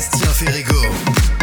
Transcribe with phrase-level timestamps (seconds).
[0.00, 1.39] Bastien Ferrego.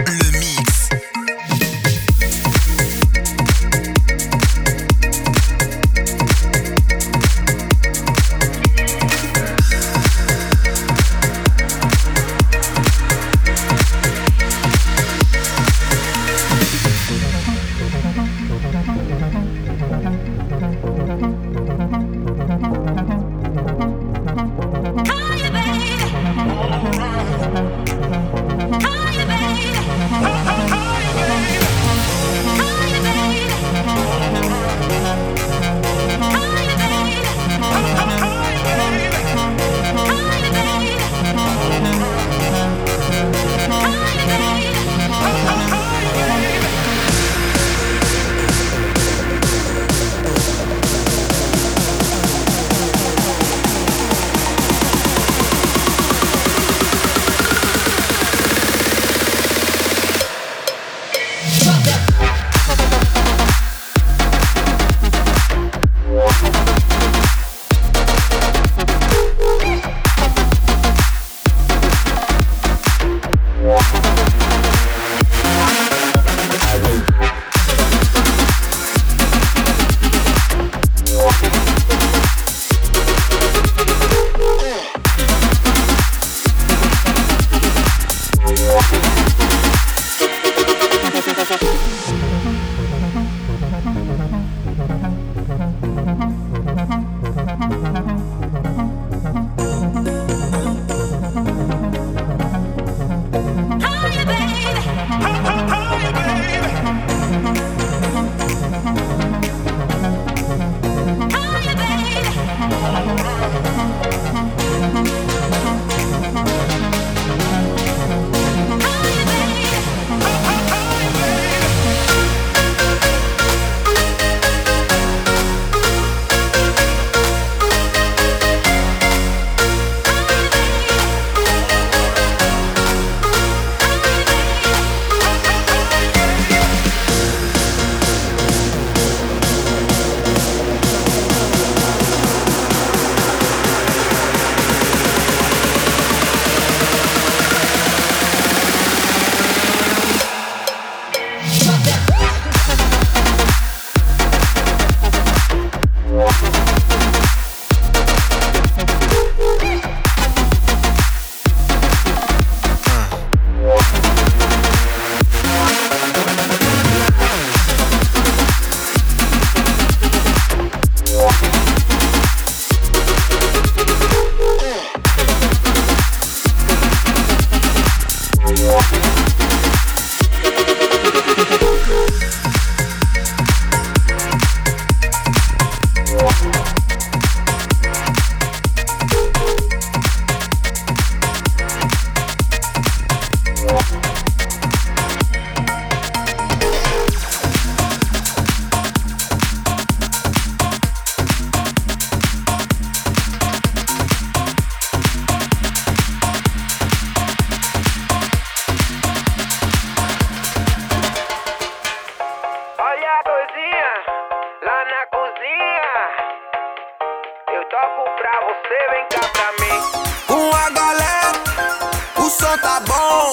[222.48, 223.32] som tá bom,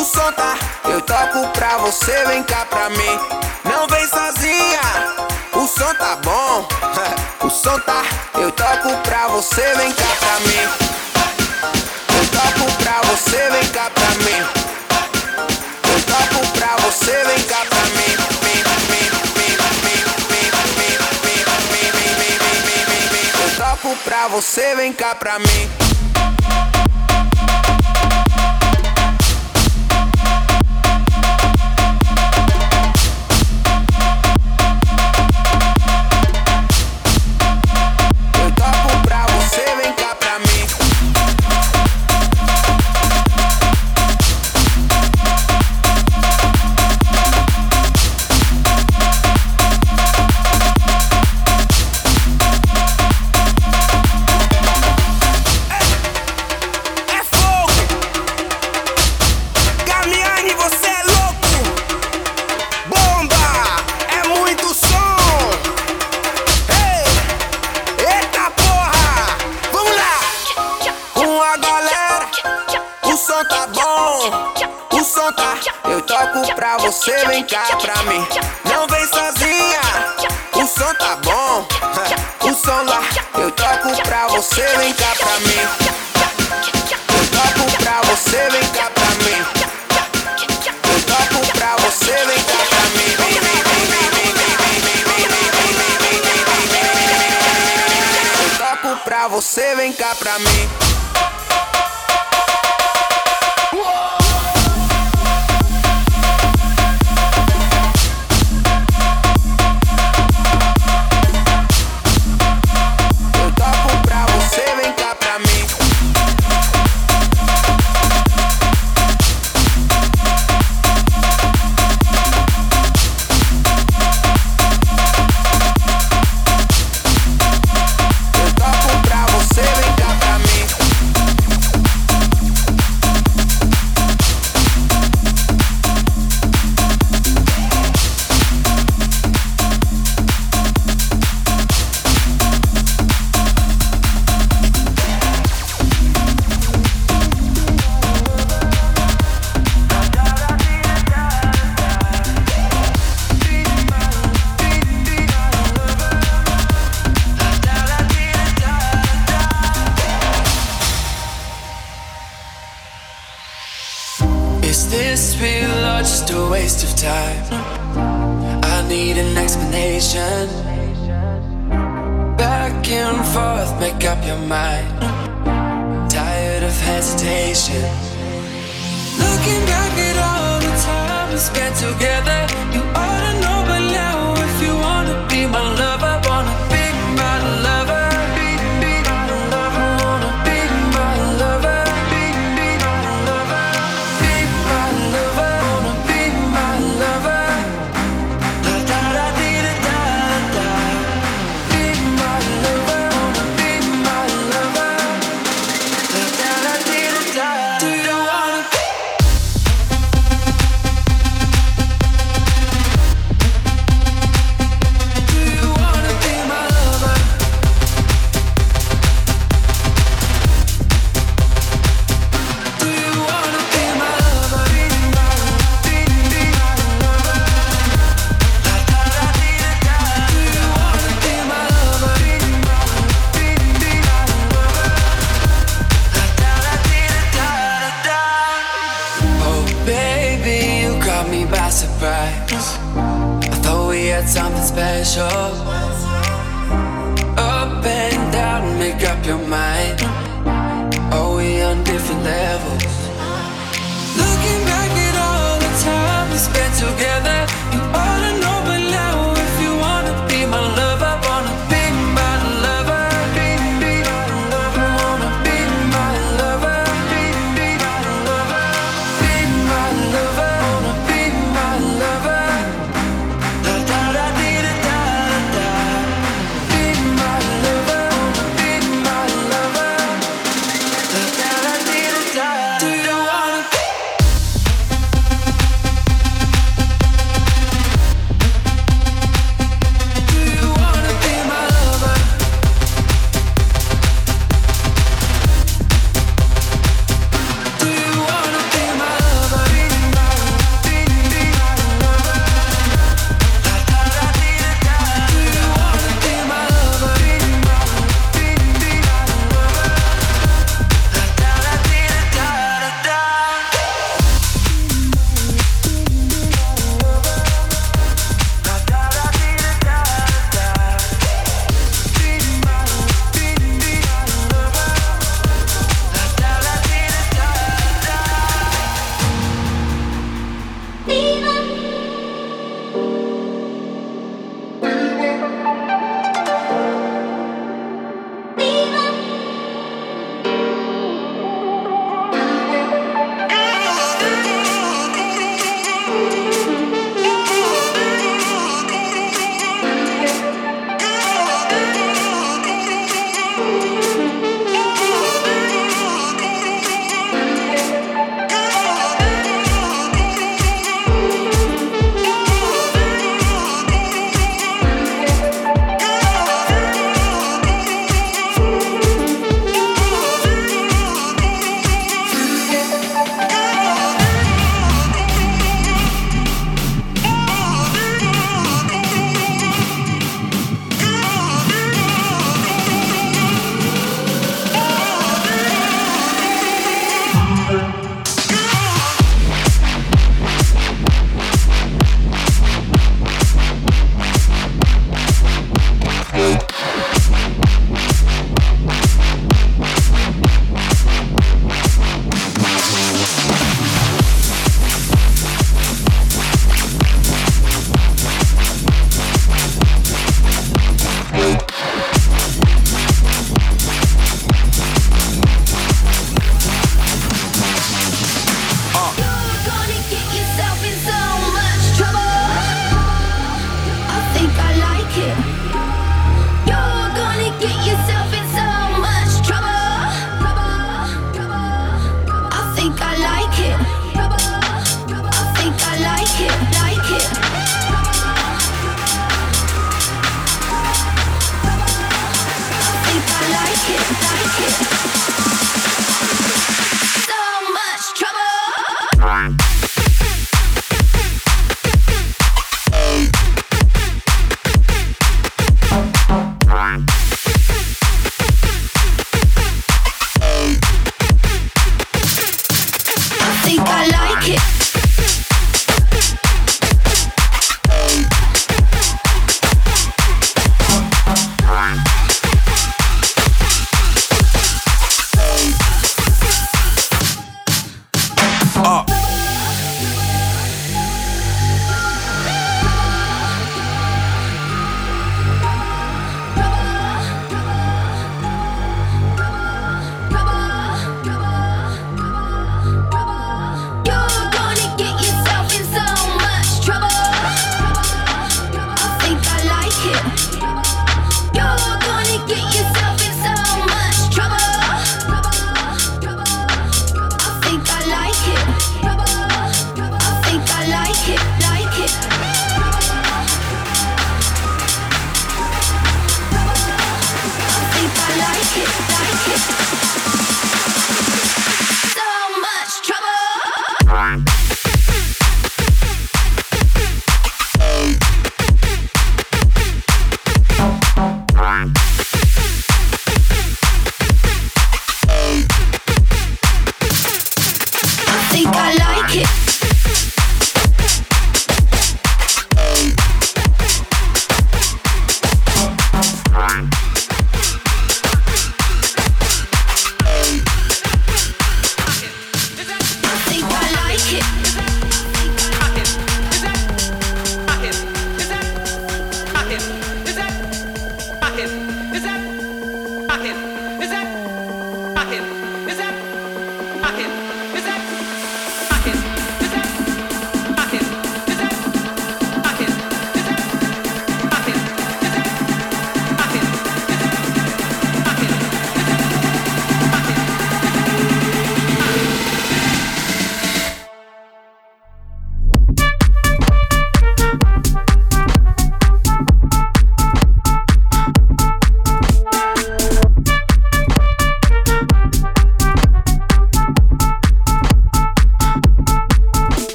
[0.00, 0.56] o som tá.
[0.84, 3.18] Eu toco pra você, vem cá pra mim.
[3.64, 4.80] Não vem sozinha,
[5.52, 6.66] o som tá bom,
[7.46, 8.02] o som tá.
[8.34, 10.68] Eu toco pra você, vem cá pra mim.
[12.16, 14.40] Eu toco pra você, vem cá pra mim.
[15.92, 18.14] Eu toco pra você, vem cá pra mim.
[23.44, 25.93] Eu toco pra você, vem cá pra mim.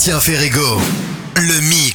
[0.00, 0.80] Sébastien Ferrego.
[1.36, 1.89] Le mix.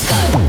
[0.00, 0.47] Let's go。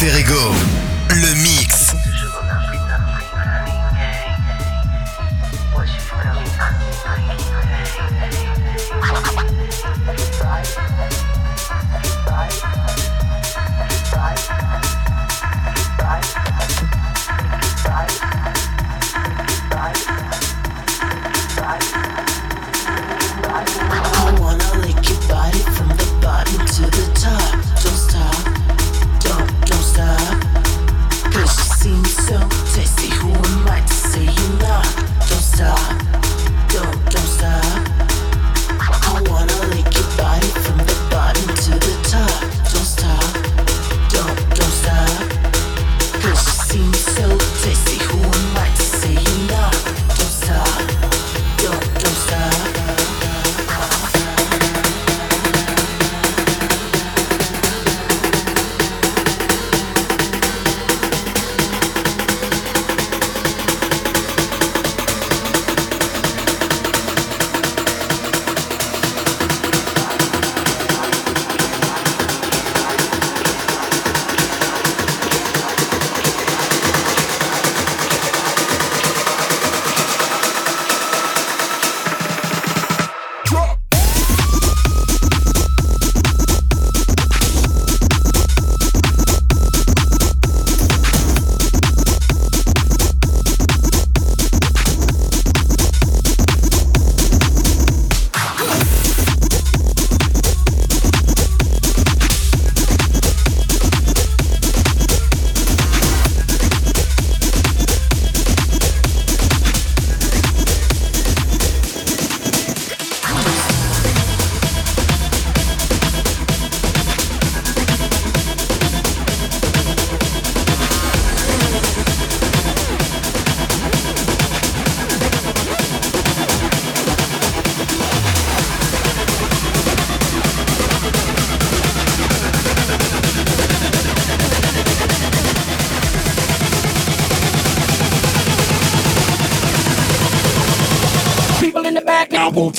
[0.00, 0.54] Ferrego,
[1.10, 1.79] le mix.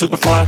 [0.02, 0.41] To the front.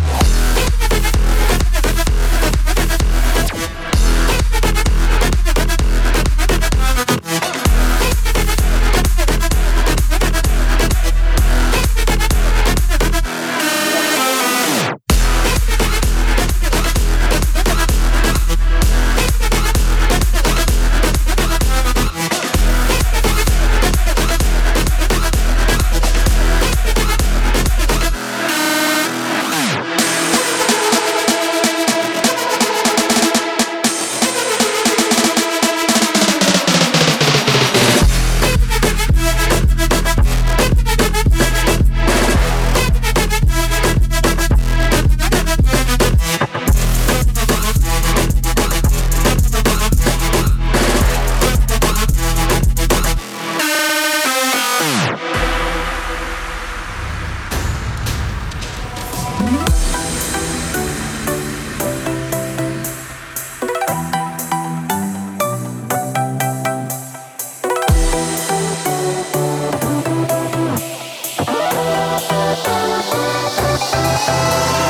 [74.26, 74.83] Thank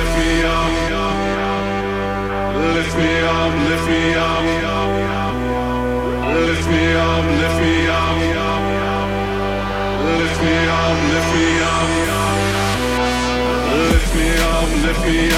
[0.00, 0.70] lift me up.
[2.74, 4.44] Lift me up, lift me up.
[6.48, 8.60] Lift me up, lift me up.
[10.20, 11.90] Lift me up, lift me up.
[13.90, 14.70] Lift me up,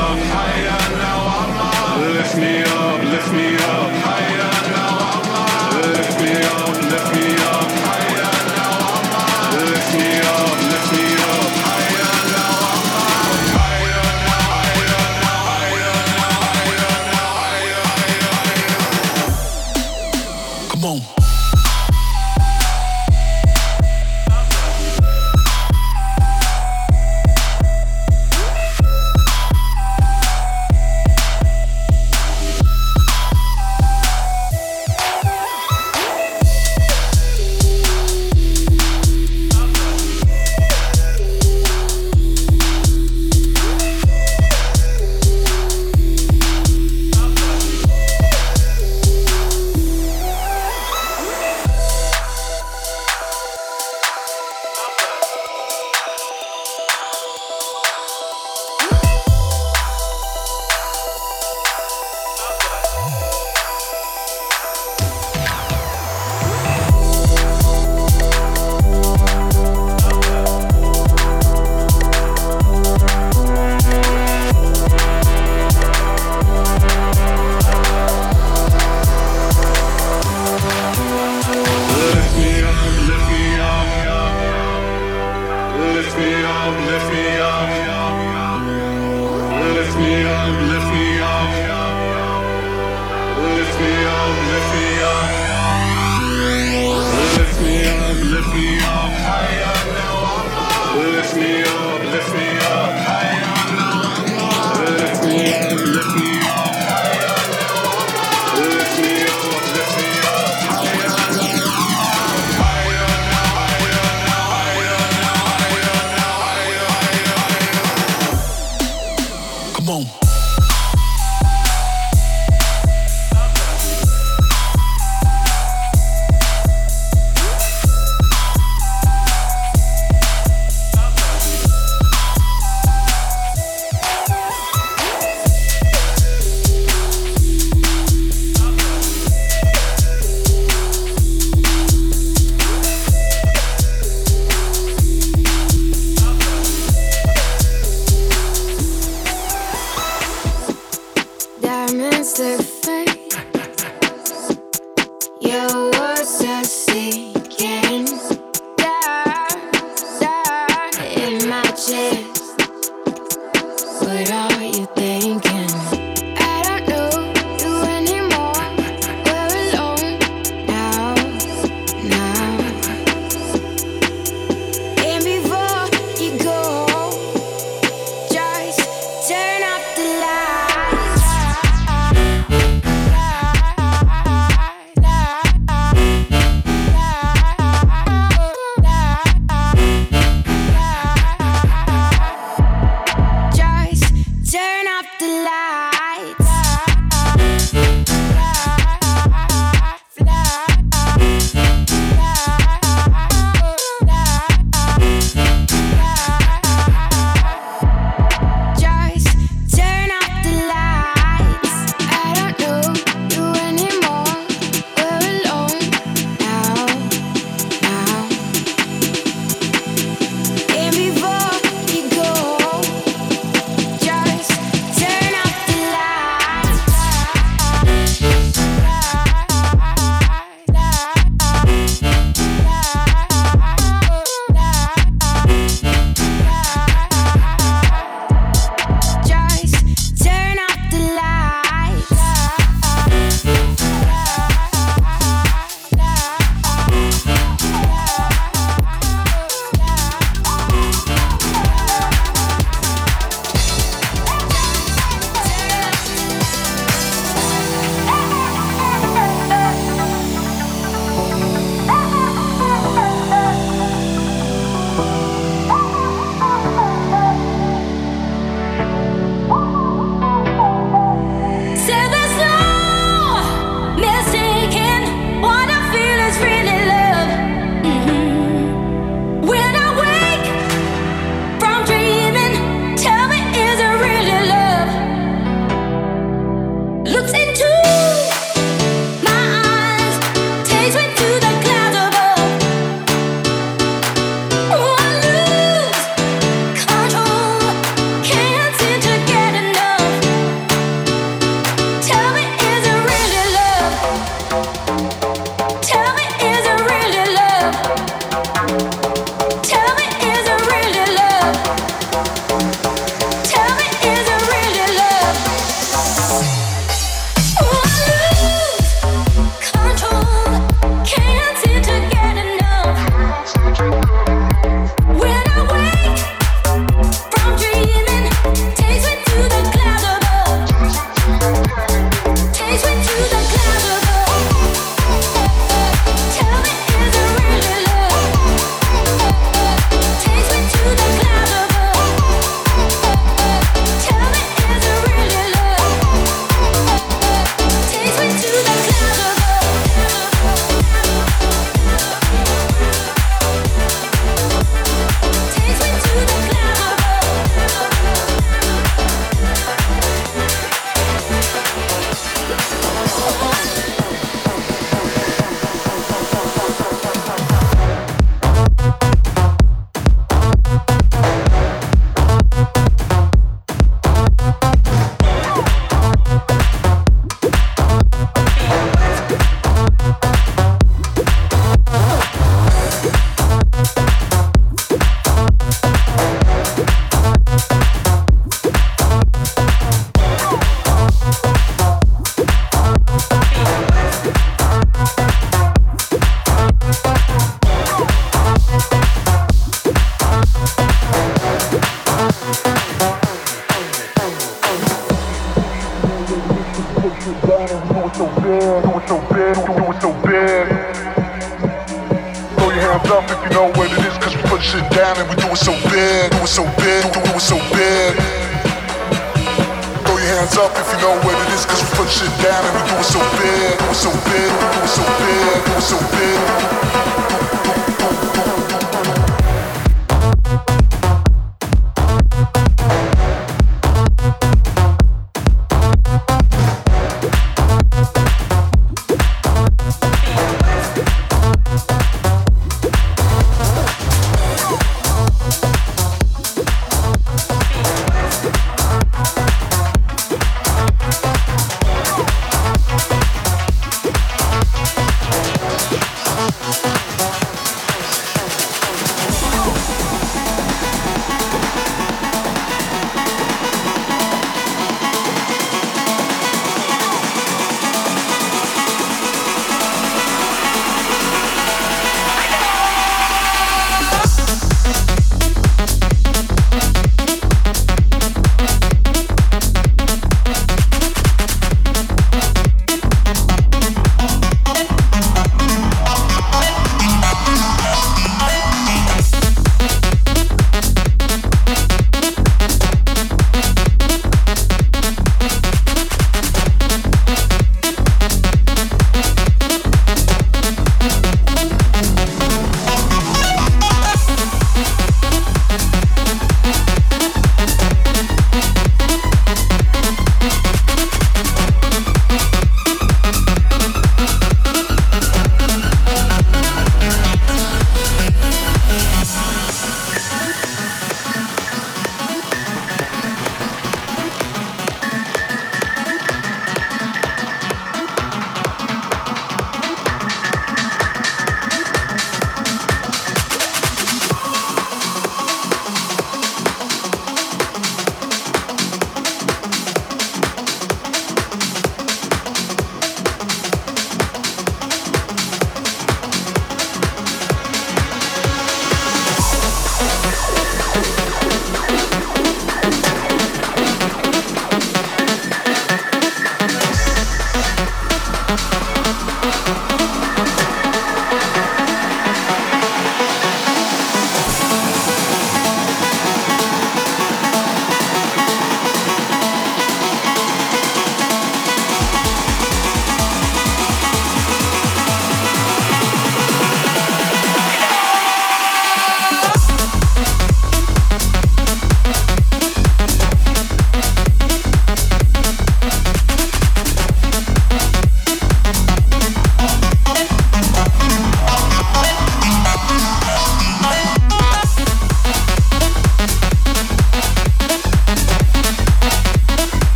[0.00, 0.16] up.
[2.16, 4.75] Lift me up, lift me up.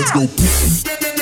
[0.00, 1.19] Let's go.